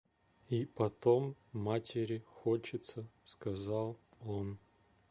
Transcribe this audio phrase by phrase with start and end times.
[0.49, 4.57] И потом матери хочется,— сказал он.